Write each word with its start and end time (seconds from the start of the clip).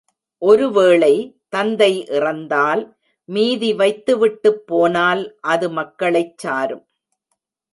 ஒரு 0.41 0.71
வேளை 0.71 1.39
தந்தை 1.49 2.07
இறந்தால், 2.09 2.81
மீதி 3.29 3.73
வைத்து 3.73 4.17
விட்டுப் 4.17 4.67
போனால் 4.67 5.37
அது 5.41 5.69
மக்களைச் 5.69 6.37
சாரும். 6.37 6.85